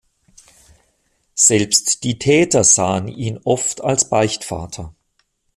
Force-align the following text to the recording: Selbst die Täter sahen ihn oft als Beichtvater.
Selbst 1.35 2.03
die 2.03 2.17
Täter 2.17 2.63
sahen 2.63 3.07
ihn 3.07 3.39
oft 3.43 3.81
als 3.83 4.09
Beichtvater. 4.09 4.95